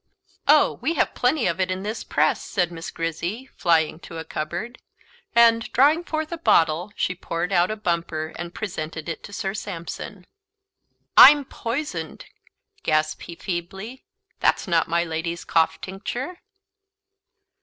"Oh, 0.47 0.79
we 0.81 0.95
have 0.95 1.13
plenty 1.13 1.45
of 1.45 1.59
it 1.59 1.69
in 1.69 1.83
this 1.83 2.03
press," 2.03 2.43
said 2.43 2.71
Miss 2.71 2.89
Grizzy, 2.89 3.45
flying 3.55 3.99
to 3.99 4.17
a 4.17 4.25
cupboard, 4.25 4.79
and, 5.35 5.71
drawing 5.73 6.03
forth 6.03 6.31
a 6.31 6.39
bottle, 6.39 6.91
she 6.95 7.13
poured 7.13 7.53
out 7.53 7.69
a 7.69 7.75
bumper, 7.75 8.33
and 8.35 8.51
presented 8.51 9.07
it 9.07 9.21
to 9.25 9.31
Sir 9.31 9.53
Sampson. 9.53 10.25
"I'm 11.15 11.45
poisoned!" 11.45 12.25
gasped 12.81 13.21
he 13.25 13.35
feebly; 13.35 14.03
"that's 14.39 14.67
not 14.67 14.87
my 14.89 15.03
lady's 15.03 15.43
cough 15.45 15.79
tincture." 15.81 16.39